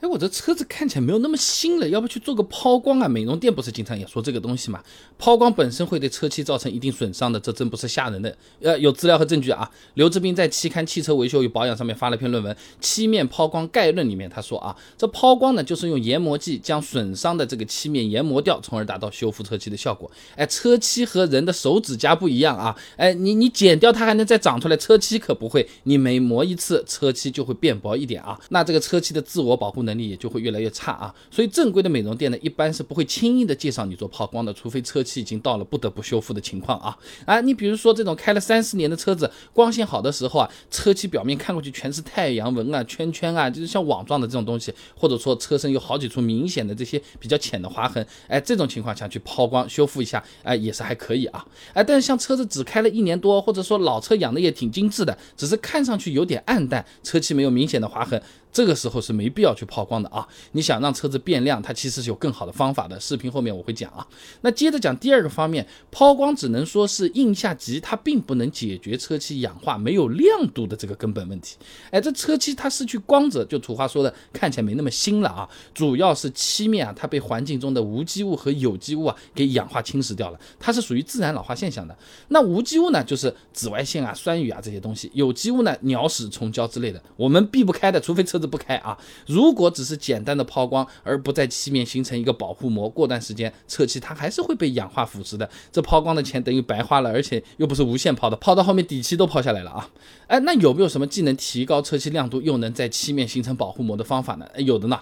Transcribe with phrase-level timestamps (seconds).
[0.00, 3.06] 哎，我这车子看起来没有那么新了，要不去做个抛光啊？
[3.06, 4.82] 美容店不是经常也说这个东西嘛？
[5.18, 8.34] 抛光本身会对车漆造成一定损伤的，这真不是吓人的。
[8.62, 9.70] 呃，有资料和证据啊。
[9.94, 20.10] 刘志斌在期刊《汽车维修与保养》上面发了篇论文《漆面抛光概论》里面，他说啊，这抛光呢，就是用研磨剂将损伤的这个漆面研磨掉，从而达到修复车漆的效果。
[20.34, 22.74] 哎，车漆和人的手指甲不一样啊。
[22.96, 28.40] 哎，你你剪掉它还能再长出来，车漆可不会，你每磨一次，车漆就会变薄一点啊。
[28.48, 29.89] 那这个车漆的自我保护能。
[29.90, 36.96] 能力也就会越来越差啊，所以正规的美容店呢，一般是不会轻易的介绍你做抛光的，除非车漆已经到了不得不修复的情况啊。
[37.24, 51.44] 啊，你比如说这种开了三四年的车子，光线好的时候啊，车漆表面看过去全是太阳纹啊、圈圈啊，就是像网状的这种东西，或者说车身有好几处明显的这些比较浅的划痕，哎，这种情况下去抛光修复一下，哎，也是还可以啊。
[51.72, 58.20] 哎，但是像车子只开了一年多，或者说老车养的也挺精致的，只是看上去有点暗淡，车漆没有明显的划痕。
[58.52, 60.26] 这个时候是没必要去抛光的啊！
[60.52, 62.98] 你想让车子变亮，它其实是有更好的方法的。
[62.98, 64.04] 视频后面我会讲啊。
[64.40, 71.56] 那接着讲第二个方面，抛光只能说是印下级，它并不能解决车漆氧化没有亮度的这个根本问题。
[71.92, 75.48] 哎，这车漆它失去光泽，就土话说的，看起来没那么新了啊。
[75.72, 81.96] 主要是漆面啊，它被环境中的无机物和有机物啊给氧化侵蚀掉了，它是属于自然老化现象的。
[82.28, 88.39] 那无机物呢，就是紫外线啊、酸雨啊这些东西；有机物呢，鸟屎、虫胶之类的，我们避不开的，除非车。
[88.40, 88.96] 子不开啊！
[89.26, 95.48] 如果只是简单的抛光，而不在漆面形成一个保护膜，过段时间车漆它还是会被氧化腐蚀的。
[95.70, 99.90] 这抛光的钱等于白花了，而且又不是无限抛的，抛到后面底漆都抛下来了啊！
[100.26, 104.46] 哎，那有没有什么既能提高车漆亮度，又能在漆面形成保护膜的方法呢？
[104.56, 105.00] 有的呢。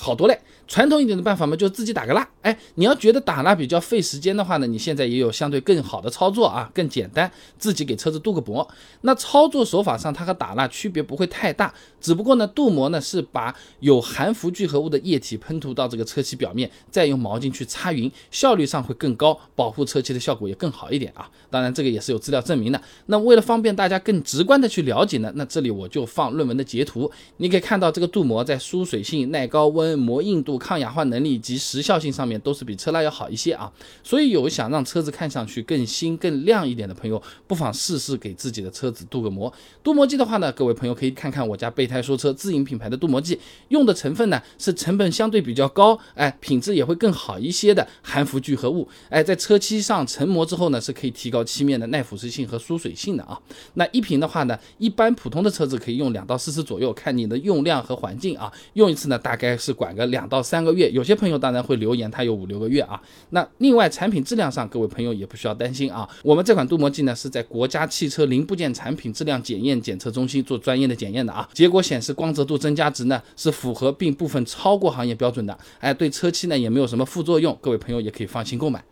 [0.00, 2.26] 好多嘞，传统一点的办法嘛，就自己打个蜡。
[2.42, 8.66] 哎，你要觉得打蜡比较费时间的话呢，你现在也有相对更好的操作啊，更简单，自己给车子镀个膜。
[9.00, 21.28] 那操作手法上，它和打蜡区别不会太大，只不过呢，镀膜呢是把有含氟聚合物的液体喷涂到这个车漆表面，再用毛巾去擦匀，效率上会更高，保护车漆的效果也更好一点啊。
[21.50, 22.80] 当然，这个也是有资料证明的。
[23.06, 29.87] 那为了方便大家更直观的去了解呢，那这里我就放论文的截图，你可以看到这个镀膜在疏水性、耐高温。
[29.96, 33.70] 膜硬度、抗氧化能力及时效性上面都是比车蜡要好一些啊，
[34.02, 39.50] 所以有想让车子看上去更新、更亮一点的朋友，不妨试试给自己的车子镀个膜。
[39.82, 53.40] 镀膜剂的话呢，各位朋友可以看看我家备胎说车自营品牌的镀膜剂，用的成分呢是成本相对比较高，哎，品质也会更好一些的含氟聚合物，哎，在车漆上成膜之后呢，是可以提高漆面的耐腐蚀性和疏水性的啊。
[53.74, 59.77] 那一瓶的话呢，一般普通的车子可以用两到四次左右，看你的用量和环境啊，用一次呢大概是。
[59.78, 63.00] 管个两到三个月，有些朋友当然会留言，它有五六个月啊。
[63.30, 66.06] 那另外产品质量上，各位朋友也不需要担心啊。
[66.24, 71.48] 我们这款镀膜剂呢是在国家汽车零部件产品质量检验检测中心做专业的检验的啊。
[71.54, 78.82] 结果显示光泽度增加值呢是符合并部分超过行业标准的，哎，对车漆呢也没有什么副作用，各位朋友也可以放心购买。